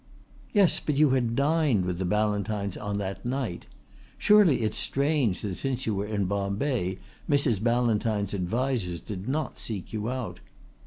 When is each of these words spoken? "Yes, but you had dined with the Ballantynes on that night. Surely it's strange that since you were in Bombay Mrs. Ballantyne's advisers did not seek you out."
"Yes, 0.51 0.79
but 0.79 0.95
you 0.95 1.11
had 1.11 1.35
dined 1.35 1.85
with 1.85 1.99
the 1.99 2.07
Ballantynes 2.07 2.75
on 2.75 2.97
that 2.97 3.23
night. 3.23 3.67
Surely 4.17 4.63
it's 4.63 4.79
strange 4.79 5.41
that 5.43 5.57
since 5.57 5.85
you 5.85 5.93
were 5.93 6.07
in 6.07 6.25
Bombay 6.25 6.97
Mrs. 7.29 7.61
Ballantyne's 7.61 8.33
advisers 8.33 8.99
did 8.99 9.29
not 9.29 9.59
seek 9.59 9.93
you 9.93 10.09
out." 10.09 10.39